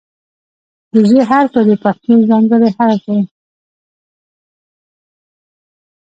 د 0.91 0.93
"ژ" 1.09 1.11
حرف 1.29 1.51
د 1.69 1.71
پښتو 1.83 2.13
ځانګړی 2.29 2.69
حرف 2.77 3.01
دی. 3.09 3.19